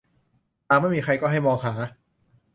[0.67, 1.73] หากไม่มีใครก็ให้มองหา